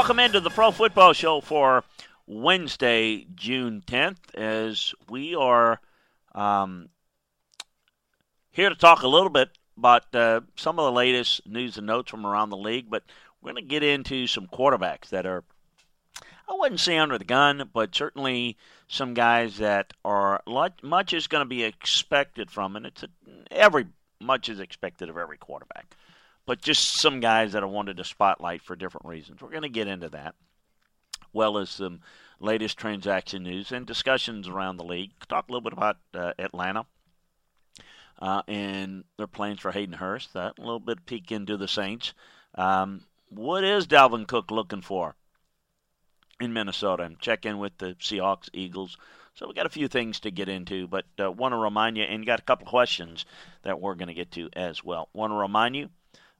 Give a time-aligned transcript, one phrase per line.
[0.00, 1.84] welcome into the Pro Football Show for
[2.26, 5.78] Wednesday, June 10th, as we are
[6.34, 6.88] um,
[8.50, 12.10] here to talk a little bit about uh, some of the latest news and notes
[12.10, 13.02] from around the league, but
[13.42, 15.44] we're going to get into some quarterbacks that are,
[16.48, 18.56] I wouldn't say under the gun, but certainly
[18.88, 20.42] some guys that are
[20.82, 23.08] much is going to be expected from, and it's a,
[23.50, 23.84] every
[24.18, 25.94] much is expected of every quarterback
[26.46, 29.40] but just some guys that I wanted to spotlight for different reasons.
[29.40, 30.34] We're going to get into that,
[31.32, 32.00] well as some
[32.40, 35.12] latest transaction news and discussions around the league.
[35.28, 36.86] Talk a little bit about uh, Atlanta
[38.20, 40.34] uh, and their plans for Hayden Hurst.
[40.34, 42.14] Uh, a little bit peek into the Saints.
[42.54, 45.14] Um, what is Dalvin Cook looking for
[46.40, 47.04] in Minnesota?
[47.04, 48.96] And check in with the Seahawks, Eagles.
[49.34, 52.02] So we got a few things to get into, but uh, want to remind you,
[52.02, 53.24] and got a couple questions
[53.62, 55.08] that we're going to get to as well.
[55.12, 55.88] Want to remind you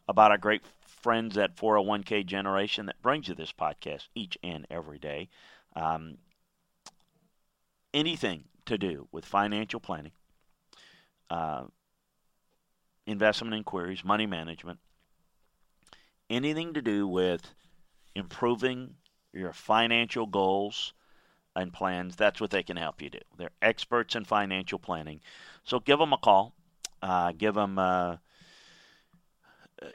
[0.09, 4.99] about our great friends at 401k Generation that brings you this podcast each and every
[4.99, 5.29] day.
[5.75, 6.19] Um,
[7.95, 10.13] anything to do with financial planning,
[11.31, 11.65] uh,
[13.07, 14.79] investment inquiries, money management,
[16.29, 17.55] anything to do with
[18.15, 18.95] improving
[19.33, 20.93] your financial goals
[21.57, 23.19] and plans, that's what they can help you do.
[23.37, 25.21] They're experts in financial planning.
[25.65, 26.55] So give them a call.
[27.03, 27.79] Uh, give them.
[27.79, 28.17] Uh,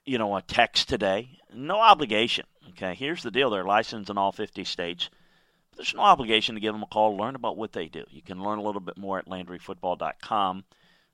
[0.05, 1.29] you know, a text today.
[1.53, 2.45] No obligation.
[2.69, 5.09] Okay, here's the deal: they're licensed in all 50 states.
[5.75, 7.15] There's no obligation to give them a call.
[7.15, 8.05] to Learn about what they do.
[8.09, 10.63] You can learn a little bit more at LandryFootball.com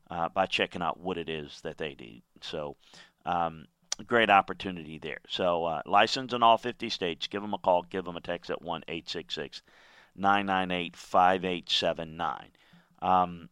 [0.10, 2.22] uh, by checking out what it is that they do.
[2.42, 2.76] So,
[3.26, 3.66] um,
[4.06, 5.20] great opportunity there.
[5.28, 7.28] So, uh, licensed in all 50 states.
[7.28, 7.84] Give them a call.
[7.84, 9.62] Give them a text at one eight six six
[10.16, 12.50] nine nine eight five eight seven nine.
[13.02, 13.50] Um,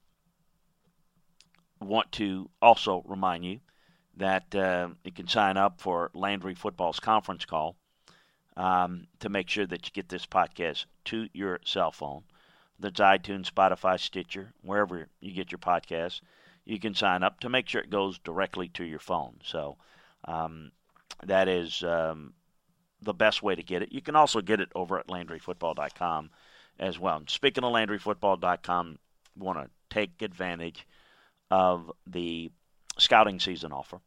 [1.81, 3.59] want to also remind you
[4.19, 7.75] that uh, you can sign up for Landry Football's conference call
[8.57, 12.24] um, to make sure that you get this podcast to your cell phone.
[12.80, 16.19] That's iTunes, Spotify, Stitcher, wherever you get your podcasts.
[16.66, 19.38] You can sign up to make sure it goes directly to your phone.
[19.44, 19.78] So
[20.25, 20.72] um,
[21.25, 22.34] that is um,
[23.01, 23.94] the best way to get it.
[23.94, 26.30] You can also get it over at LandryFootball.com
[26.78, 27.18] as well.
[27.18, 29.00] And speaking of LandryFootball.com,
[29.38, 30.86] want to take advantage
[31.50, 32.51] of the
[32.97, 34.01] scouting season offer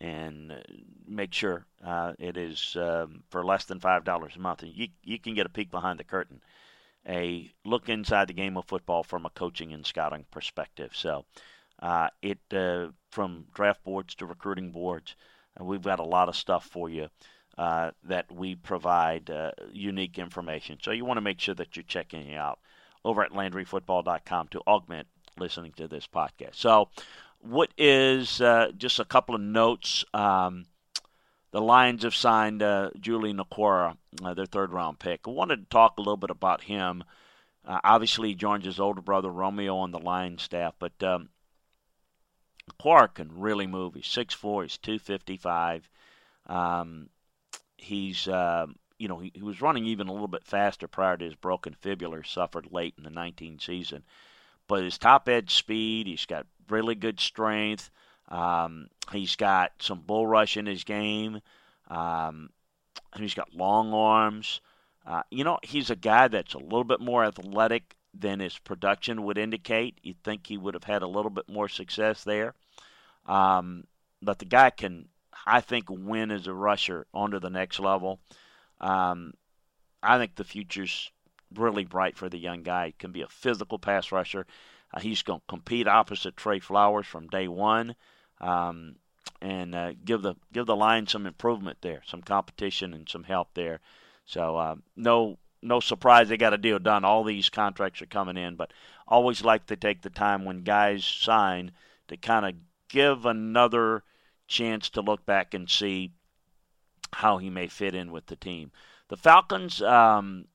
[0.00, 0.56] and uh,
[1.06, 4.62] make sure uh, it is um, for less than five dollars a month.
[4.62, 6.40] And you you can get a peek behind the curtain,
[7.06, 10.92] a look inside the game of football from a coaching and scouting perspective.
[10.94, 11.24] So,
[11.80, 15.16] uh, it uh, from draft boards to recruiting boards,
[15.58, 17.08] we've got a lot of stuff for you.
[17.58, 20.78] Uh, that we provide uh, unique information.
[20.80, 22.58] So you want to make sure that you're checking it out
[23.04, 26.54] over at LandryFootball.com to augment listening to this podcast.
[26.54, 26.88] So
[27.40, 30.04] what is uh, just a couple of notes?
[30.12, 30.66] Um,
[31.52, 35.26] the Lions have signed uh, Julian Okwara, uh, their third round pick.
[35.26, 37.02] I wanted to talk a little bit about him.
[37.66, 41.28] Uh, obviously, he joins his older brother Romeo on the Lions staff, but um,
[42.72, 43.94] Okwara can really move.
[43.94, 45.88] He's 6'4", he's 255.
[46.46, 47.08] Um,
[47.76, 48.66] he's, uh,
[48.98, 51.74] you know, he, he was running even a little bit faster prior to his broken
[51.80, 54.04] fibula suffered late in the 19 season.
[54.68, 57.90] But his top edge speed, he's got really good strength.
[58.28, 61.40] Um, he's got some bull rush in his game.
[61.88, 62.50] Um,
[63.16, 64.60] he's got long arms.
[65.06, 69.24] Uh, you know, he's a guy that's a little bit more athletic than his production
[69.24, 69.98] would indicate.
[70.02, 72.54] You'd think he would have had a little bit more success there.
[73.26, 73.84] Um,
[74.22, 75.08] but the guy can,
[75.46, 78.20] I think, win as a rusher onto the next level.
[78.80, 79.34] Um,
[80.02, 81.10] I think the future's
[81.54, 82.92] really bright for the young guy.
[82.98, 84.46] Can be a physical pass rusher.
[84.92, 87.94] Uh, he's going to compete opposite Trey Flowers from day one,
[88.40, 88.96] um,
[89.40, 93.48] and uh, give the give the line some improvement there, some competition and some help
[93.54, 93.80] there.
[94.26, 97.04] So uh, no no surprise they got a deal done.
[97.04, 98.72] All these contracts are coming in, but
[99.06, 101.72] always like to take the time when guys sign
[102.08, 102.54] to kind of
[102.88, 104.02] give another
[104.46, 106.12] chance to look back and see
[107.12, 108.70] how he may fit in with the team.
[109.08, 110.46] The Falcons um,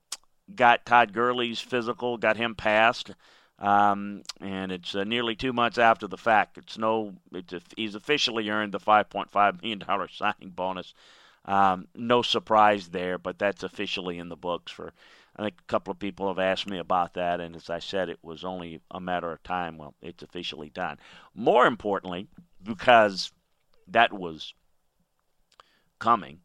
[0.53, 3.11] got Todd Gurley's physical, got him passed.
[3.57, 6.57] Um, and it's uh, nearly two months after the fact.
[6.57, 10.93] It's no, it's a, he's officially earned the 5.5 million dollar signing bonus.
[11.45, 14.71] Um, no surprise there, but that's officially in the books.
[14.71, 14.91] For
[15.37, 18.09] I think a couple of people have asked me about that, and as I said,
[18.09, 19.77] it was only a matter of time.
[19.77, 20.97] Well, it's officially done.
[21.33, 22.27] More importantly,
[22.63, 23.31] because
[23.87, 24.53] that was
[25.99, 26.39] coming,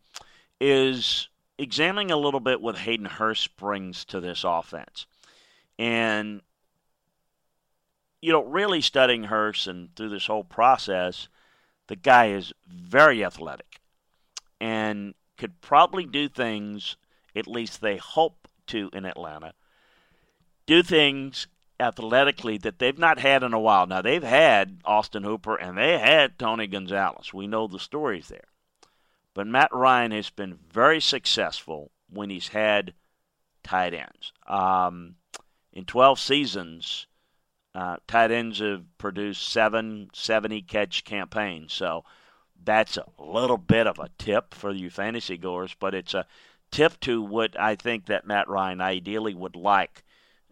[0.60, 1.28] is
[1.60, 5.06] examining a little bit what Hayden Hurst brings to this offense.
[5.78, 6.40] And
[8.22, 11.28] you know, really studying Hurst and through this whole process,
[11.86, 13.80] the guy is very athletic
[14.60, 16.96] and could probably do things,
[17.34, 19.54] at least they hope to in Atlanta,
[20.66, 21.46] do things
[21.78, 23.86] athletically that they've not had in a while.
[23.86, 27.32] Now, they've had Austin Hooper and they had Tony Gonzalez.
[27.32, 28.49] We know the stories there.
[29.34, 32.94] But Matt Ryan has been very successful when he's had
[33.62, 34.32] tight ends.
[34.46, 35.16] Um,
[35.72, 37.06] in 12 seasons,
[37.74, 41.72] uh, tight ends have produced seven 70 catch campaigns.
[41.72, 42.04] So
[42.62, 46.26] that's a little bit of a tip for you fantasy goers, but it's a
[46.70, 50.04] tip to what I think that Matt Ryan ideally would like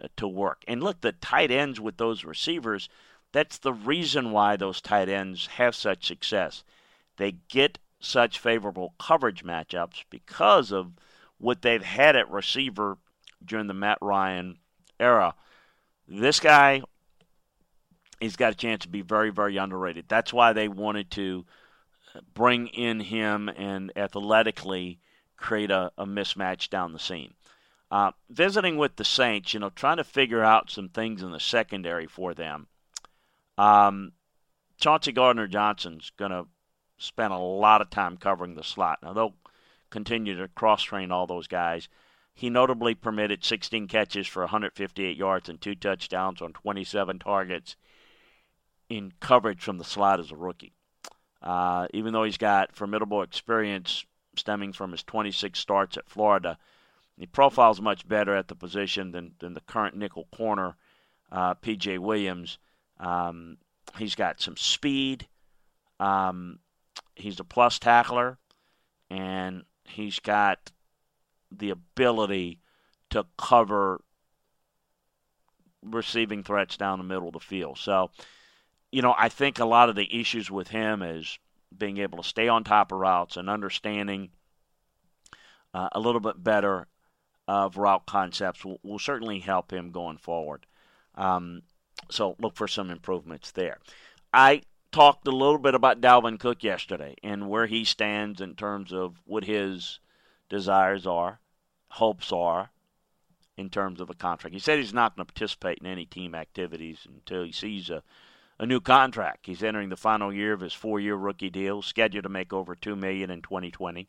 [0.03, 0.65] uh, to work.
[0.69, 2.89] And look, the tight ends with those receivers,
[3.33, 6.65] that's the reason why those tight ends have such success.
[7.17, 10.93] They get such favorable coverage matchups because of
[11.39, 12.99] what they've had at receiver
[13.45, 14.59] during the Matt Ryan
[14.99, 15.35] era.
[16.07, 16.83] This guy,
[18.21, 20.07] he's got a chance to be very, very underrated.
[20.09, 21.45] That's why they wanted to
[22.35, 25.01] bring in him and athletically
[25.37, 27.35] create a, a mismatch down the seam.
[27.91, 31.41] Uh, visiting with the Saints, you know, trying to figure out some things in the
[31.41, 32.67] secondary for them.
[33.57, 34.13] Um,
[34.79, 36.47] Chauncey Gardner Johnson's going to
[36.99, 38.99] spend a lot of time covering the slot.
[39.03, 39.35] Now, they'll
[39.91, 41.89] continue to cross train all those guys.
[42.35, 47.77] He notably permitted 16 catches for 158 yards and two touchdowns on 27 targets
[48.89, 50.73] in coverage from the slot as a rookie.
[51.43, 54.05] Uh, even though he's got formidable experience
[54.37, 56.59] stemming from his 26 starts at Florida,
[57.17, 60.77] he profiles much better at the position than, than the current nickel corner,
[61.33, 61.99] uh, P.J.
[61.99, 62.59] Williams.
[63.01, 63.59] Um,
[63.99, 65.27] he's got some speed.
[65.99, 66.61] Um,
[67.19, 68.39] he's a plus tackler,
[69.11, 70.71] and he's got
[71.51, 72.61] the ability
[73.11, 74.01] to cover
[75.83, 77.79] receiving threats down the middle of the field.
[77.79, 78.11] So,
[78.93, 81.39] you know, I think a lot of the issues with him is
[81.77, 84.31] being able to stay on top of routes and understanding
[85.75, 86.87] uh, a little bit better
[87.47, 90.67] of route concepts will, will certainly help him going forward.
[91.15, 91.63] Um,
[92.11, 93.79] so look for some improvements there.
[94.33, 94.63] I
[94.93, 99.21] talked a little bit about Dalvin Cook yesterday and where he stands in terms of
[99.25, 100.01] what his
[100.49, 101.41] desires are,
[101.91, 102.71] hopes are
[103.57, 104.55] in terms of a contract.
[104.55, 108.03] He said he's not going to participate in any team activities until he sees a
[108.59, 109.47] a new contract.
[109.47, 112.97] He's entering the final year of his four-year rookie deal, scheduled to make over two
[112.97, 114.09] million in 2020.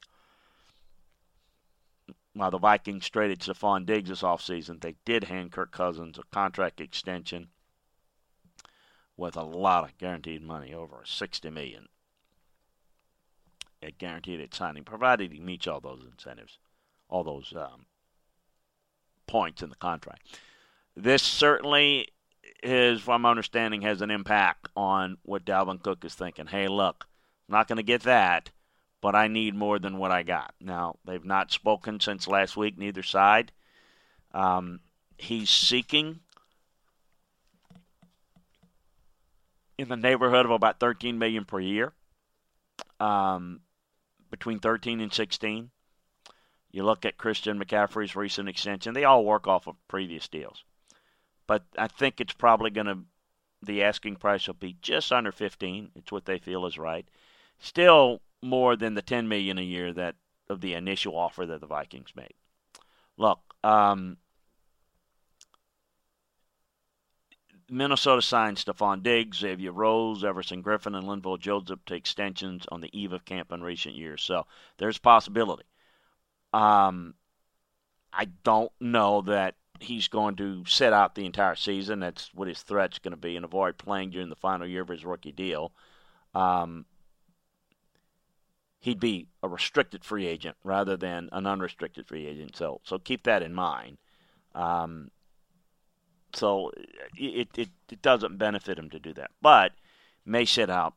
[2.33, 6.81] While the Vikings traded Stefon Diggs this offseason, they did hand Kirk Cousins a contract
[6.81, 7.49] extension
[9.19, 11.89] with a lot of guaranteed money, over 60 million
[13.83, 16.57] at guaranteed at signing, provided he meets all those incentives,
[17.09, 17.85] all those um,
[19.27, 20.39] points in the contract.
[20.95, 22.07] This certainly
[22.63, 26.47] is, from my understanding, has an impact on what Dalvin Cook is thinking.
[26.47, 27.05] Hey, look,
[27.47, 28.51] I'm not going to get that,
[29.01, 30.53] but I need more than what I got.
[30.59, 33.51] Now, they've not spoken since last week, neither side.
[34.33, 34.81] Um,
[35.17, 36.19] he's seeking
[39.79, 41.93] in the neighborhood of about 13 million per year,
[42.99, 43.61] um,
[44.29, 45.69] between 13 and 16.
[46.71, 50.63] You look at Christian McCaffrey's recent extension; they all work off of previous deals
[51.49, 52.99] but I think it's probably going to
[53.63, 55.89] the asking price will be just under 15.
[55.95, 57.09] It's what they feel is right.
[57.57, 60.13] Still more than the 10 million a year that
[60.47, 62.35] of the initial offer that the Vikings made.
[63.17, 64.17] Look, um,
[67.69, 72.89] Minnesota signed Stefon Diggs, Xavier Rhodes, Everson Griffen, and Linval Joseph to extensions on the
[72.97, 74.21] eve of camp in recent years.
[74.21, 74.45] So
[74.77, 75.65] there's possibility.
[76.53, 77.13] Um,
[78.11, 81.99] I don't know that he's going to sit out the entire season.
[81.99, 84.87] That's what his threat's going to be, and avoid playing during the final year of
[84.89, 85.71] his rookie deal.
[86.33, 86.85] Um,
[88.79, 92.55] he'd be a restricted free agent rather than an unrestricted free agent.
[92.55, 93.97] So, so keep that in mind.
[94.55, 95.11] Um,
[96.33, 96.71] so
[97.17, 99.73] it, it it doesn't benefit him to do that, but
[100.25, 100.93] may sit out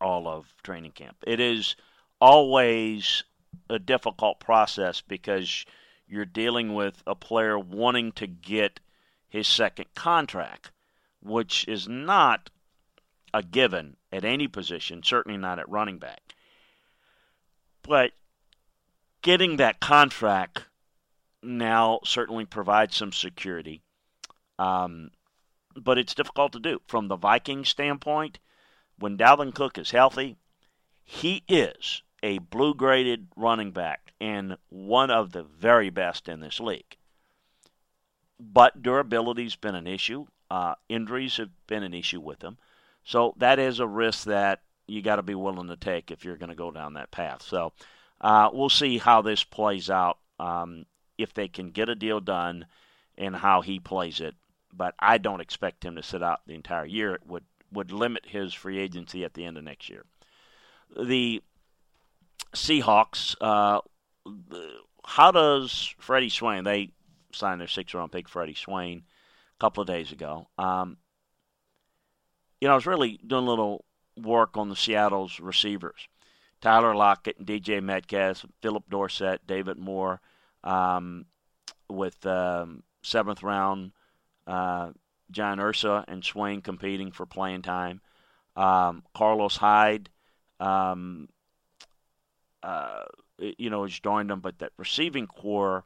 [0.00, 1.16] all of training camp.
[1.26, 1.76] It is
[2.20, 3.24] always
[3.68, 5.64] a difficult process because
[6.06, 8.80] you're dealing with a player wanting to get
[9.28, 10.70] his second contract,
[11.20, 12.50] which is not
[13.34, 16.34] a given at any position, certainly not at running back.
[17.82, 18.12] But
[19.22, 20.64] getting that contract
[21.42, 23.82] now certainly provides some security.
[24.58, 25.10] Um,
[25.76, 26.80] but it's difficult to do.
[26.86, 28.38] From the Vikings standpoint,
[28.98, 30.36] when Dalvin Cook is healthy,
[31.04, 36.58] he is a blue graded running back and one of the very best in this
[36.58, 36.96] league.
[38.40, 40.26] But durability's been an issue.
[40.50, 42.58] Uh, injuries have been an issue with him.
[43.04, 46.36] So that is a risk that you got to be willing to take if you're
[46.36, 47.42] going to go down that path.
[47.42, 47.72] So
[48.20, 50.86] uh, we'll see how this plays out um,
[51.16, 52.66] if they can get a deal done
[53.16, 54.34] and how he plays it.
[54.78, 57.14] But I don't expect him to sit out the entire year.
[57.14, 60.04] It would would limit his free agency at the end of next year.
[60.98, 61.42] The
[62.54, 63.34] Seahawks.
[63.40, 63.80] Uh,
[65.04, 66.64] how does Freddie Swain?
[66.64, 66.92] They
[67.32, 69.02] signed their six-round pick, Freddie Swain,
[69.58, 70.48] a couple of days ago.
[70.56, 70.96] Um,
[72.60, 73.84] you know, I was really doing a little
[74.16, 76.08] work on the Seattle's receivers.
[76.60, 80.20] Tyler Lockett and DJ Metcalf, Phillip Dorsett, David Moore,
[80.64, 81.26] um,
[81.88, 83.92] with um, seventh round
[84.48, 84.90] uh,
[85.30, 88.00] John Ursua and Swain competing for playing time.
[88.56, 90.08] Um, Carlos Hyde,
[90.58, 91.28] um,
[92.62, 93.04] uh,
[93.38, 95.84] you know, has joined them, but that receiving core,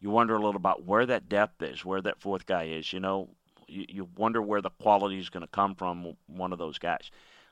[0.00, 2.92] you wonder a little about where that depth is, where that fourth guy is.
[2.92, 3.28] You know,
[3.68, 7.10] you, you wonder where the quality is going to come from one of those guys.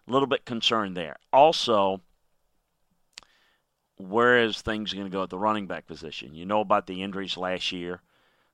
[0.09, 1.17] A little bit concerned there.
[1.33, 2.01] Also,
[3.97, 6.35] where is things going to go at the running back position?
[6.35, 8.01] You know about the injuries last year.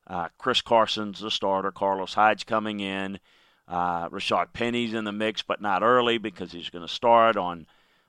[0.09, 1.71] Uh, Chris Carson's the starter.
[1.71, 3.21] Carlos Hyde's coming in.
[3.67, 7.67] Uh, Rashaad Penny's in the mix, but not early because he's going to start on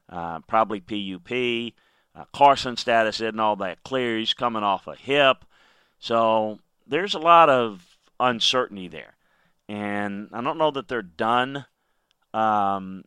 [0.08, 1.74] uh, probably PUP.
[2.15, 4.18] Uh, Carson's status isn't all that clear.
[4.18, 5.44] He's coming off a hip.
[6.00, 7.86] So there's a lot of
[8.20, 9.15] uncertainty there.
[9.68, 11.65] And I don't know that they're done
[12.34, 13.03] um,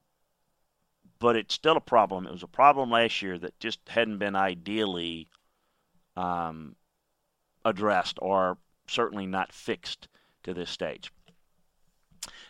[1.18, 2.26] but it's still a problem.
[2.26, 5.28] It was a problem last year that just hadn't been ideally
[6.16, 6.74] um,
[7.64, 8.58] addressed or
[8.92, 10.08] certainly not fixed
[10.44, 11.12] to this stage.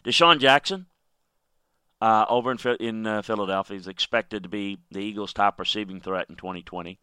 [0.04, 0.86] DeSean Jackson
[2.00, 6.26] uh, over in, in uh, Philadelphia is expected to be the Eagles' top receiving threat
[6.28, 6.98] in 2020.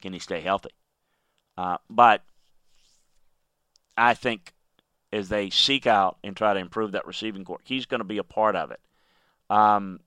[0.00, 0.70] Can he stay healthy?
[1.56, 2.24] Uh, but
[3.96, 4.52] I think
[5.12, 8.18] as they seek out and try to improve that receiving core, he's going to be
[8.18, 8.80] a part of it.
[9.48, 10.00] Um,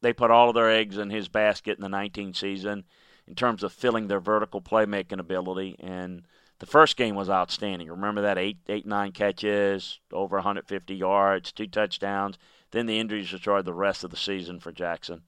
[0.00, 2.84] they put all of their eggs in his basket in the 19 season
[3.26, 5.76] in terms of filling their vertical playmaking ability.
[5.80, 6.22] And
[6.62, 7.88] the first game was outstanding.
[7.88, 12.38] Remember that eight, eight, nine catches, over 150 yards, two touchdowns.
[12.70, 15.22] Then the injuries destroyed the rest of the season for Jackson.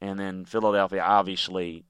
[0.00, 1.82] And then Philadelphia obviously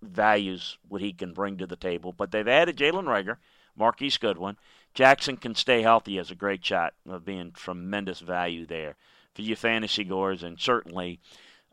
[0.00, 2.14] values what he can bring to the table.
[2.14, 3.36] But they've added Jalen Reagor,
[3.76, 4.56] Marquise Goodwin.
[4.94, 8.96] Jackson can stay healthy as a great shot of being tremendous value there
[9.34, 11.20] for you fantasy goers, and certainly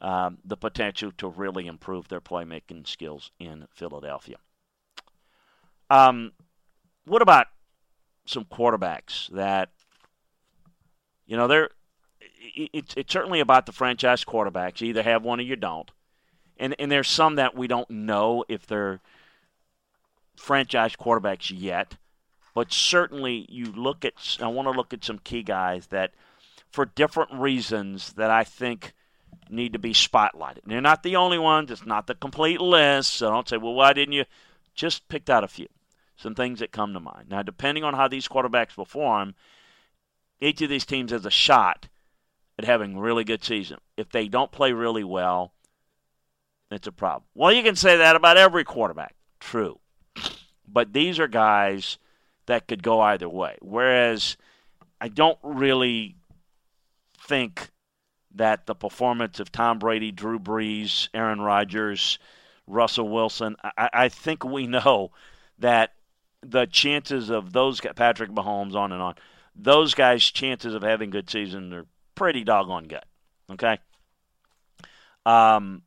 [0.01, 4.35] um, the potential to really improve their playmaking skills in Philadelphia.
[5.93, 6.31] Um,
[7.05, 7.47] what about
[8.25, 9.69] some quarterbacks that,
[11.27, 11.69] you know, they're
[12.55, 14.81] it's it's certainly about the franchise quarterbacks.
[14.81, 15.91] You either have one or you don't,
[16.57, 19.01] and and there's some that we don't know if they're
[20.35, 21.95] franchise quarterbacks yet,
[22.55, 24.13] but certainly you look at.
[24.41, 26.13] I want to look at some key guys that
[26.71, 28.93] for different reasons that I think
[29.47, 30.61] need to be spotlighted.
[30.65, 31.69] they're not the only ones.
[31.69, 33.13] It's not the complete list.
[33.13, 34.25] So don't say, well, why didn't you?
[34.73, 35.67] Just picked out a few.
[36.15, 37.29] Some things that come to mind.
[37.29, 39.35] Now, depending on how these quarterbacks perform,
[40.39, 41.87] each of these teams has a shot
[42.57, 43.79] at having a really good season.
[43.97, 45.53] If they don't play really well,
[46.69, 47.23] it's a problem.
[47.33, 49.15] Well, you can say that about every quarterback.
[49.39, 49.79] True.
[50.67, 51.97] But these are guys
[52.45, 53.57] that could go either way.
[53.61, 54.37] Whereas
[54.99, 56.15] I don't really
[57.19, 57.69] think
[58.35, 62.17] that the performance of Tom Brady, Drew Brees, Aaron Rodgers,
[62.67, 65.11] Russell Wilson, I, I think we know
[65.59, 65.93] that
[66.43, 69.15] the chances of those Patrick Mahomes on and on,
[69.55, 71.85] those guys' chances of having good season are
[72.15, 73.05] pretty doggone good.
[73.51, 73.77] Okay.
[75.25, 75.83] Um,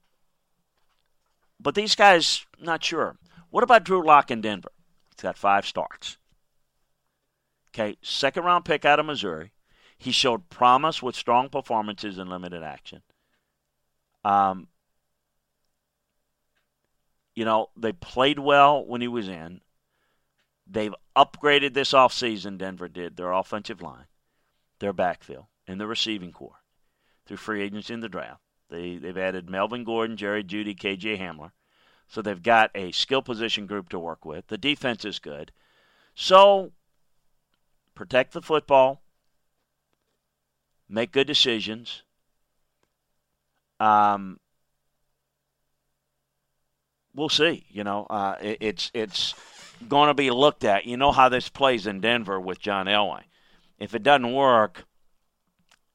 [1.60, 3.16] but these guys, not sure.
[3.50, 4.72] What about Drew Lock in Denver?
[5.14, 6.18] He's got five starts.
[7.70, 9.52] Okay, second round pick out of Missouri.
[9.98, 13.02] He showed promise with strong performances in limited action.
[14.25, 14.68] Um,
[17.34, 19.60] you know, they played well when he was in.
[20.66, 24.06] They've upgraded this offseason, Denver did, their offensive line,
[24.80, 26.61] their backfield, and the receiving core
[27.26, 28.40] through free agency in the draft.
[28.68, 31.52] They, they've added Melvin Gordon, Jerry Jeudy, KJ Hamler.
[32.08, 34.49] So they've got a skill position group to work with.
[34.49, 35.52] The defense is good.
[36.14, 36.73] So
[37.94, 39.02] protect the football,
[40.88, 42.02] make good decisions.
[43.78, 44.40] Um,
[47.14, 47.66] we'll see.
[47.68, 49.35] You know, uh, it, it's it's
[49.88, 50.87] going to be looked at.
[50.87, 53.23] You know how this plays in Denver with John Elway.
[53.78, 54.85] If it doesn't work,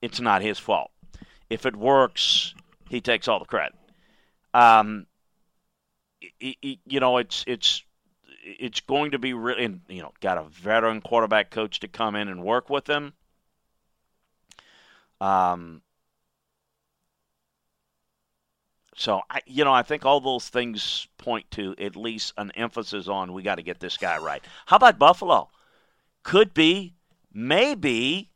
[0.01, 0.91] it's not his fault.
[1.49, 2.53] If it works,
[2.89, 3.75] he takes all the credit.
[4.53, 5.07] Um,
[6.39, 7.83] you know, it's it's
[8.43, 12.27] it's going to be really, you know, got a veteran quarterback coach to come in
[12.27, 13.13] and work with them.
[15.19, 15.81] Um,
[19.01, 23.07] So I, you know, I think all those things point to at least an emphasis
[23.07, 24.43] on we got to get this guy right.
[24.67, 25.49] How about Buffalo?
[26.21, 26.93] Could be,
[27.33, 28.29] maybe,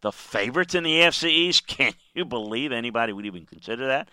[0.00, 1.66] the favorites in the AFC East.
[1.66, 4.08] Can you believe anybody would even consider that?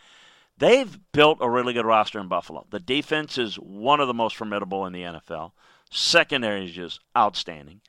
[0.57, 2.67] They've built a really good roster in Buffalo.
[2.69, 5.53] The defense is one of the most formidable in the NFL.
[5.89, 7.79] Secondary is just outstanding.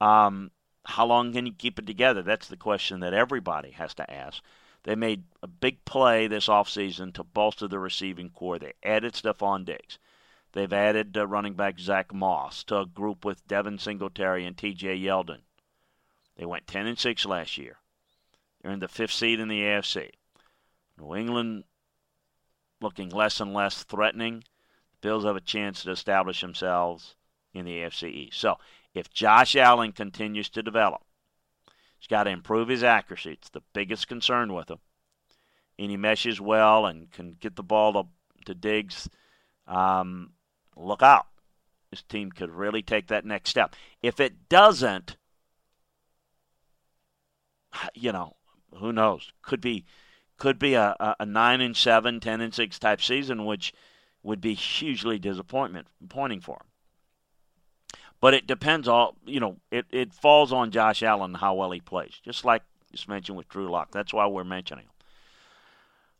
[0.00, 0.52] Um,
[0.84, 2.22] how long can you keep it together?
[2.22, 4.40] That's the question that everybody has to ask.
[4.86, 8.60] They made a big play this offseason to bolster the receiving core.
[8.60, 9.98] They added Stefon Diggs.
[10.52, 14.96] They've added uh, running back Zach Moss to a group with Devin Singletary and T.J.
[14.96, 15.40] Yeldon.
[16.36, 17.78] They went 10 and 6 last year.
[18.62, 20.10] They're in the fifth seed in the AFC.
[20.96, 21.64] New England
[22.80, 24.44] looking less and less threatening.
[24.92, 27.16] The Bills have a chance to establish themselves
[27.52, 28.38] in the AFC East.
[28.38, 28.56] So
[28.94, 31.02] if Josh Allen continues to develop,
[31.98, 33.32] he's got to improve his accuracy.
[33.32, 34.78] It's the biggest concern with him.
[35.78, 38.04] And he meshes well and can get the ball to,
[38.46, 39.08] to Diggs.
[39.66, 40.32] Um,
[40.76, 41.26] look out.
[41.90, 43.76] This team could really take that next step.
[44.02, 45.16] If it doesn't,
[47.94, 48.36] you know,
[48.74, 49.32] who knows?
[49.42, 49.84] Could be
[50.38, 53.72] could be a, a, a 9 and 7, 10 and 6 type season, which
[54.22, 56.68] would be hugely disappointment pointing for him.
[58.26, 61.78] But it depends all you know, it, it falls on Josh Allen how well he
[61.78, 62.20] plays.
[62.24, 63.92] Just like just mentioned with Drew Lock.
[63.92, 64.90] That's why we're mentioning him.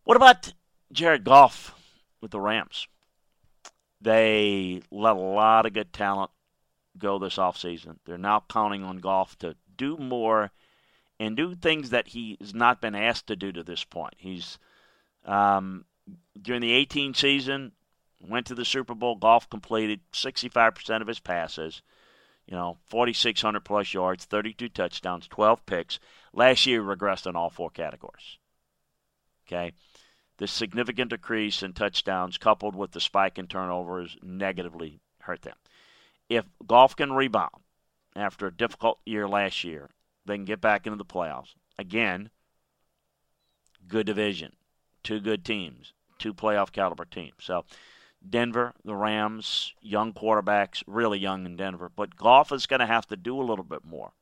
[0.04, 0.52] What about
[0.92, 1.74] Jared Goff
[2.20, 2.86] with the Rams?
[4.00, 6.30] They let a lot of good talent
[6.96, 7.96] go this offseason.
[8.04, 10.52] They're now counting on Goff to do more
[11.18, 14.14] and do things that he has not been asked to do to this point.
[14.18, 14.60] He's
[15.24, 15.86] um,
[16.40, 17.72] during the 18 season
[18.20, 19.16] went to the Super Bowl.
[19.16, 21.82] Goff completed 65% of his passes.
[22.46, 25.98] You know, 4,600 plus yards, 32 touchdowns, 12 picks.
[26.32, 28.38] Last year regressed in all four categories.
[29.46, 29.72] Okay,
[30.38, 35.56] the significant decrease in touchdowns coupled with the spike in turnovers negatively hurt them.
[36.28, 37.62] If Goff can rebound
[38.14, 39.90] after a difficult year last year
[40.24, 41.54] they can get back into the playoffs.
[41.78, 42.30] Again,
[43.86, 44.56] good division,
[45.02, 47.36] two good teams, two playoff caliber teams.
[47.38, 47.64] So
[48.28, 51.90] Denver, the Rams, young quarterbacks, really young in Denver.
[51.94, 54.12] But Goff is going to have to do a little bit more.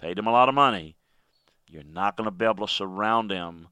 [0.00, 0.96] Paid him a lot of money.
[1.68, 3.68] You're not going to be able to surround him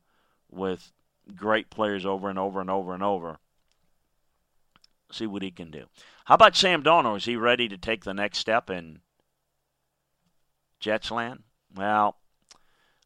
[0.50, 0.92] with
[1.34, 3.38] great players over and over and over and over.
[5.10, 5.86] See what he can do.
[6.26, 7.18] How about Sam Darnold?
[7.18, 9.00] Is he ready to take the next step in
[10.80, 11.44] Jets land?
[11.74, 12.16] Well,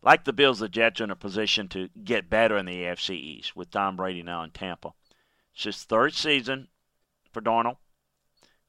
[0.03, 3.11] like the Bills, the Jets are in a position to get better in the AFC
[3.11, 4.93] East with Tom Brady now in Tampa.
[5.61, 6.69] It's his third season
[7.33, 7.77] for Darnold,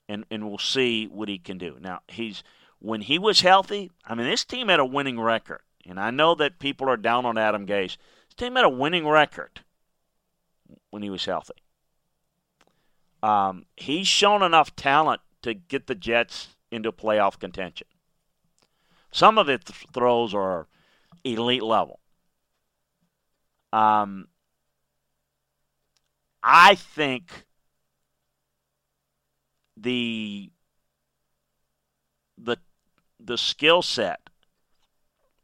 [0.10, 1.77] and and we'll see what he can do.
[1.80, 2.43] Now he's
[2.80, 3.91] when he was healthy.
[4.06, 7.25] I mean, this team had a winning record, and I know that people are down
[7.25, 7.95] on Adam Gase.
[8.27, 9.62] This team had a winning record
[10.89, 11.54] when he was healthy.
[13.23, 17.88] Um, he's shown enough talent to get the Jets into playoff contention.
[19.13, 20.67] Some of its throws are
[21.23, 22.01] elite level.
[23.71, 24.27] Um,
[26.43, 27.45] I think
[29.77, 30.51] the
[32.38, 32.58] the
[33.19, 34.19] the skill set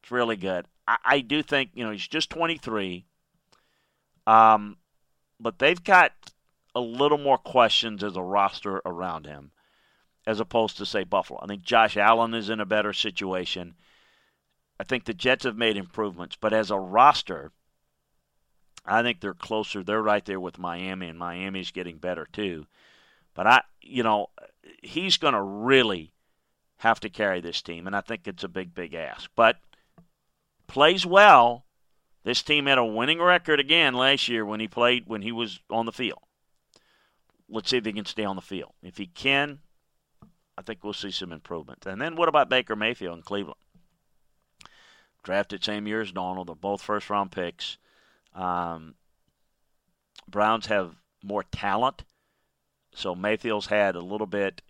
[0.03, 0.67] is really good.
[0.87, 3.05] I, I, do think you know he's just 23,
[4.25, 4.77] um,
[5.39, 6.13] but they've got
[6.73, 9.51] a little more questions as a roster around him
[10.27, 11.39] as opposed to, say, Buffalo.
[11.41, 13.75] I think Josh Allen is in a better situation.
[14.77, 17.53] I think the Jets have made improvements, but as a roster,
[18.87, 19.83] I think they're closer.
[19.83, 22.65] They're right there with Miami, and Miami's getting better too.
[23.33, 24.27] But I, you know,
[24.81, 26.13] he's going to really
[26.77, 29.29] have to carry this team, and I think it's a big, big ask.
[29.35, 29.57] But
[30.67, 31.65] plays well.
[32.23, 35.59] This team had a winning record again last year when he played when he was
[35.69, 36.19] on the field.
[37.49, 38.73] Let's see if he can stay on the field.
[38.83, 39.59] If he can,
[40.57, 41.85] I think we'll see some improvement.
[41.85, 43.59] And then what about Baker Mayfield in Cleveland?
[45.23, 46.47] Drafted same year as Darnold.
[46.47, 47.77] They're both first round picks.
[48.37, 48.95] Um,
[50.29, 52.03] Browns have more talent,
[52.93, 54.61] so Mayfield's had a little bit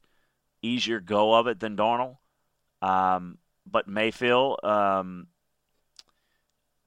[0.61, 2.17] easier go of it than Darnold.
[2.81, 3.37] Um,
[3.69, 5.27] but Mayfield um,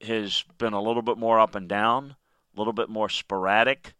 [0.01, 2.15] has been a little bit more up and down,
[2.55, 3.93] a little bit more sporadic.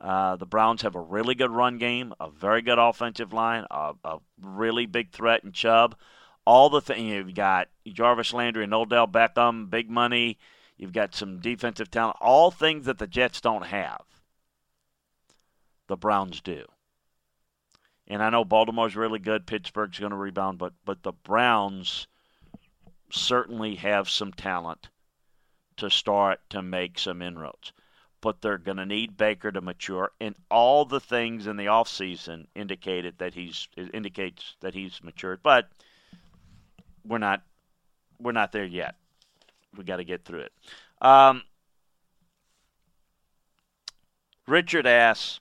[0.00, 3.92] Uh, the Browns have a really good run game, a very good offensive line, a,
[4.04, 5.94] a really big threat in Chubb.
[6.44, 10.38] All the things you've got Jarvis Landry and Odell Beckham, big money.
[10.82, 12.16] You've got some defensive talent.
[12.20, 14.02] All things that the Jets don't have,
[15.86, 16.64] the Browns do.
[18.08, 19.46] And I know Baltimore's really good.
[19.46, 22.08] Pittsburgh's going to rebound, but but the Browns
[23.12, 24.88] certainly have some talent
[25.76, 27.72] to start to make some inroads.
[28.22, 30.12] but they're going to need Baker to mature.
[30.20, 35.68] And all the things in the offseason indicated that he's indicates that he's matured, but
[37.04, 37.42] we're not
[38.18, 38.94] we're not there yet.
[39.76, 40.52] We got to get through it.
[41.00, 41.42] Um,
[44.46, 45.40] Richard asks,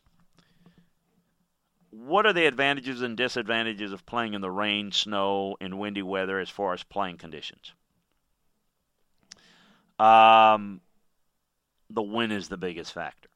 [1.89, 6.39] "What are the advantages and disadvantages of playing in the rain, snow, and windy weather
[6.39, 7.73] as far as playing conditions?"
[9.99, 10.81] Um,
[11.89, 13.29] the wind is the biggest factor.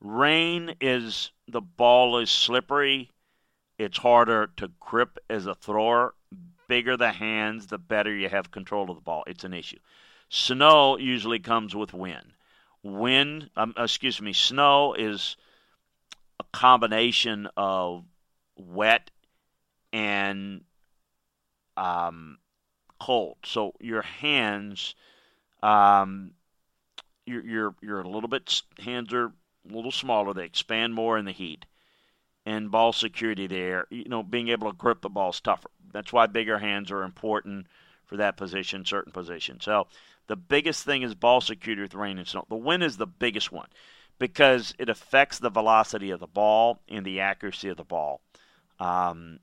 [0.00, 3.10] Rain is the ball is slippery.
[3.78, 6.14] It's harder to grip as a thrower.
[6.74, 9.22] Bigger the hands, the better you have control of the ball.
[9.28, 9.78] It's an issue.
[10.28, 12.32] Snow usually comes with wind.
[12.82, 15.36] Wind, um, excuse me, snow is
[16.40, 18.02] a combination of
[18.56, 19.12] wet
[19.92, 20.62] and
[21.76, 22.38] um,
[22.98, 23.36] cold.
[23.44, 24.96] So your hands
[25.62, 26.32] um,
[27.24, 29.32] you're, you're you're a little bit hands are a
[29.72, 30.34] little smaller.
[30.34, 31.66] They expand more in the heat,
[32.46, 33.86] and ball security there.
[33.90, 35.70] You know, being able to grip the ball is tougher.
[35.92, 37.66] That's why bigger hands are important
[38.04, 39.64] for that position, certain positions.
[39.64, 39.86] So
[40.26, 42.44] the biggest thing is ball security with rain and snow.
[42.48, 43.68] The wind is the biggest one
[44.18, 48.20] because it affects the velocity of the ball and the accuracy of the ball.
[48.78, 49.38] Um,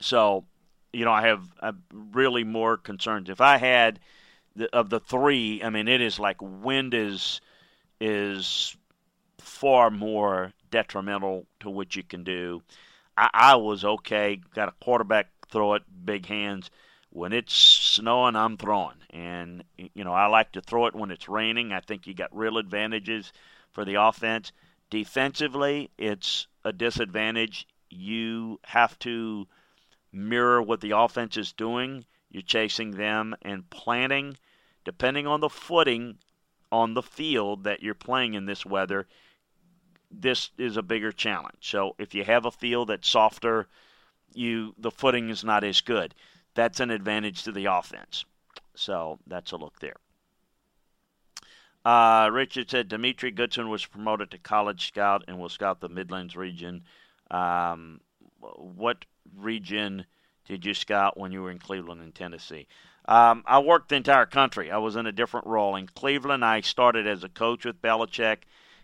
[0.00, 0.44] so,
[0.92, 3.28] you know, I have, I have really more concerns.
[3.28, 4.00] If I had
[4.56, 7.40] the, of the three, I mean, it is like wind is
[8.00, 8.76] is
[9.38, 12.62] far more detrimental to what you can do.
[13.16, 14.40] I, I was okay.
[14.54, 16.68] Got a quarterback throw it, big hands.
[17.10, 21.28] When it's snowing, I'm throwing, and you know I like to throw it when it's
[21.28, 21.70] raining.
[21.70, 23.32] I think you got real advantages
[23.70, 24.50] for the offense.
[24.90, 27.68] Defensively, it's a disadvantage.
[27.90, 29.46] You have to
[30.10, 34.38] mirror what the offense is doing you're chasing them and planting,
[34.84, 36.16] depending on the footing
[36.72, 39.06] on the field that you're playing in this weather,
[40.12, 41.58] this is a bigger challenge.
[41.60, 43.66] So if you have a field that's softer,
[44.34, 46.14] you the footing is not as good.
[46.54, 48.24] That's an advantage to the offense.
[48.74, 49.96] So that's a look there.
[51.84, 56.36] Uh, Richard said Dimitri Goodson was promoted to college scout and will scout the Midlands
[56.36, 56.84] region.
[57.30, 58.00] Um,
[58.40, 59.04] what
[59.36, 60.06] region
[60.46, 62.68] did you scout when you were in Cleveland and Tennessee?
[63.06, 64.70] Um, I worked the entire country.
[64.70, 65.74] I was in a different role.
[65.74, 68.42] In Cleveland, I started as a coach with Belichick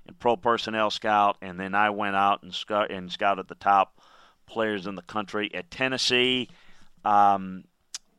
[0.09, 2.55] and pro personnel scout, and then I went out and,
[2.91, 4.01] and scouted the top
[4.47, 5.51] players in the country.
[5.55, 6.49] At Tennessee,
[7.05, 7.65] um,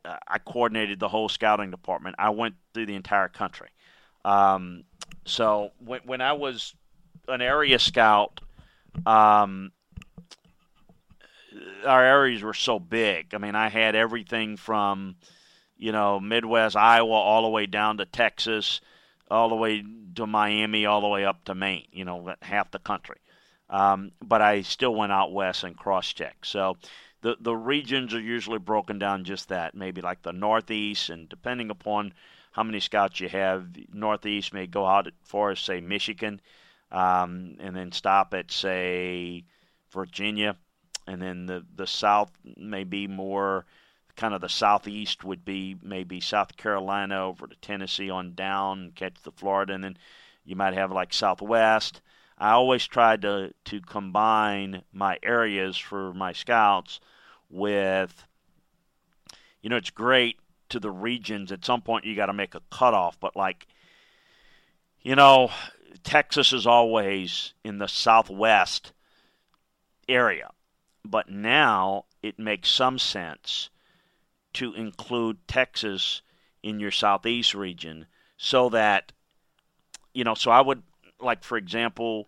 [0.06, 2.16] I coordinated the whole scouting department.
[2.18, 3.70] I went through the entire country.
[4.24, 4.84] Um,
[5.26, 6.74] so when, when I was
[7.28, 8.42] an area scout,
[9.06, 9.72] um,
[11.86, 13.34] our areas were so big.
[13.34, 15.16] I mean, I had everything from
[15.78, 18.82] you know Midwest Iowa all the way down to Texas,
[19.30, 19.84] all the way
[20.16, 21.88] to Miami, all the way up to Maine.
[21.92, 23.18] You know, half the country.
[23.70, 26.48] Um, but I still went out west and cross checked.
[26.48, 26.78] So
[27.22, 29.76] the the regions are usually broken down just that.
[29.76, 32.14] Maybe like the Northeast, and depending upon
[32.52, 36.42] how many scouts you have, Northeast may go out as far as say Michigan,
[36.92, 39.44] um, and then stop at say
[39.92, 40.56] Virginia
[41.10, 43.66] and then the the south may be more
[44.20, 49.16] kind of the southeast would be maybe South Carolina over to Tennessee on down, catch
[49.24, 49.98] the Florida, and then
[50.44, 52.02] you might have like Southwest.
[52.38, 57.00] I always tried to to combine my areas for my scouts
[57.50, 58.26] with,
[59.62, 60.38] you know, it's great
[60.70, 61.52] to the regions.
[61.52, 63.68] At some point, you got to make a cutoff, but like,
[65.02, 65.50] you know,
[66.04, 68.92] Texas is always in the Southwest
[70.08, 70.50] area
[71.06, 73.70] but now it makes some sense
[74.54, 76.22] to include Texas
[76.64, 78.06] in your southeast region
[78.38, 79.12] so that
[80.14, 80.84] you know so I would
[81.20, 82.28] like for example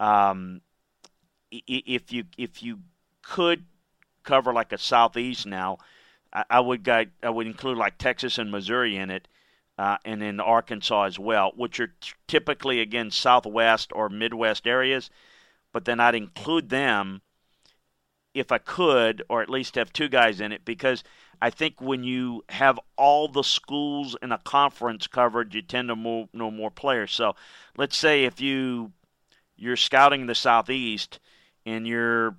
[0.00, 0.60] um,
[1.50, 2.80] if you if you
[3.22, 3.64] could
[4.22, 5.78] cover like a southeast now
[6.30, 9.28] I, would guide, I would include like Texas and Missouri in it
[9.78, 15.10] uh, and in Arkansas as well which are t- typically again southwest or midwest areas
[15.72, 17.22] but then I'd include them
[18.38, 21.02] if I could, or at least have two guys in it, because
[21.40, 25.96] I think when you have all the schools in a conference covered, you tend to
[25.96, 27.12] move know more players.
[27.12, 27.36] So
[27.76, 28.92] let's say if you
[29.56, 31.20] you're scouting the southeast
[31.64, 32.36] and you're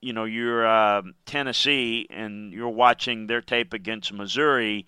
[0.00, 4.86] you know you're uh, Tennessee and you're watching their tape against Missouri,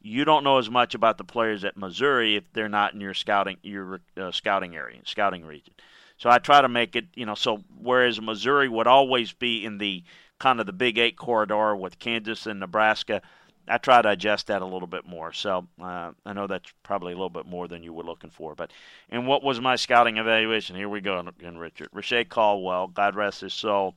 [0.00, 3.14] you don't know as much about the players at Missouri if they're not in your
[3.14, 5.74] scouting your uh, scouting area, scouting region.
[6.18, 9.78] So I try to make it, you know, so whereas Missouri would always be in
[9.78, 10.02] the
[10.38, 13.22] kind of the Big Eight corridor with Kansas and Nebraska,
[13.68, 15.32] I try to adjust that a little bit more.
[15.32, 18.54] So uh, I know that's probably a little bit more than you were looking for.
[18.54, 18.70] But
[19.10, 20.76] and what was my scouting evaluation?
[20.76, 21.88] Here we go again, Richard.
[21.92, 23.94] Reche Caldwell, God rest his soul,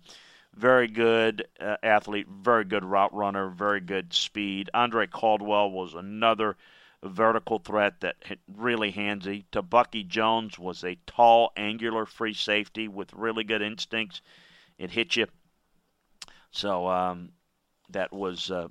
[0.56, 4.70] very good uh, athlete, very good route runner, very good speed.
[4.74, 6.58] Andre Caldwell was another
[7.04, 8.16] vertical threat that
[8.48, 9.46] really handsy.
[9.52, 14.22] Tebucky Jones was a tall, angular free safety with really good instincts.
[14.78, 15.28] It hit you.
[16.52, 17.30] So um,
[17.90, 18.68] that was uh,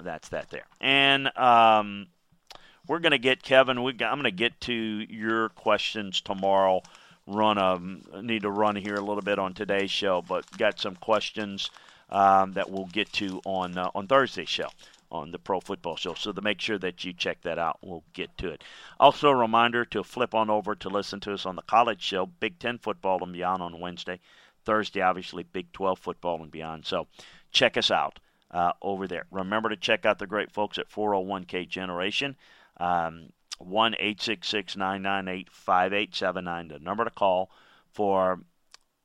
[0.00, 0.66] that's that there.
[0.80, 2.08] And um,
[2.86, 3.82] we're to get Kevin.
[3.82, 6.82] We I'm to get to your questions tomorrow.
[7.26, 10.96] Run um need to run here a little bit on today's show, but got some
[10.96, 11.70] questions
[12.08, 14.68] um, that we'll get to on uh, on Thursday's show
[15.10, 16.14] on the Pro Football Show.
[16.14, 18.62] So to make sure that you check that out, we'll get to it.
[18.98, 22.26] Also, a reminder to flip on over to listen to us on the College Show,
[22.26, 24.20] Big Ten football and beyond on Wednesday.
[24.64, 26.86] Thursday, obviously, Big 12 football and beyond.
[26.86, 27.06] So
[27.50, 28.20] check us out
[28.50, 29.24] uh, over there.
[29.30, 32.36] Remember to check out the great folks at 401k Generation.
[32.78, 37.50] Um, 1 998 5879, the number to call
[37.92, 38.40] for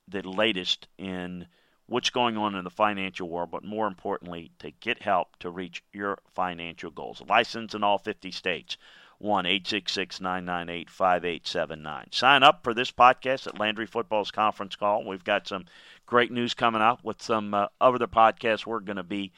[0.08, 1.46] the latest in
[1.86, 5.82] what's going on in the financial world, but more importantly, to get help to reach
[5.92, 7.22] your financial goals.
[7.28, 8.76] License in all 50 states.
[9.18, 12.08] 1 998 5879.
[12.12, 15.06] Sign up for this podcast at Landry Football's conference call.
[15.06, 15.64] We've got some
[16.04, 19.32] great news coming out with some uh, other podcasts we're going to be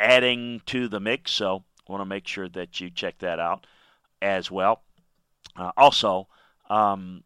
[0.00, 1.30] adding to the mix.
[1.30, 3.66] So want to make sure that you check that out
[4.22, 4.82] as well.
[5.56, 6.28] Uh, also,
[6.68, 7.24] um,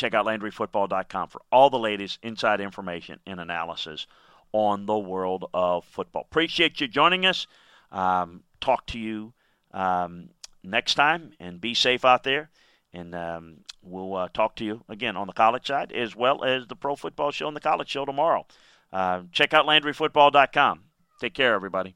[0.00, 4.06] check out LandryFootball.com for all the latest inside information and analysis
[4.52, 6.22] on the world of football.
[6.22, 7.46] Appreciate you joining us.
[7.92, 9.34] Um, talk to you
[9.72, 10.30] um,
[10.64, 12.50] next time and be safe out there.
[12.92, 16.66] And um, we'll uh, talk to you again on the college side as well as
[16.66, 18.46] the Pro Football Show and the College Show tomorrow.
[18.92, 20.80] Uh, check out LandryFootball.com.
[21.20, 21.94] Take care, everybody.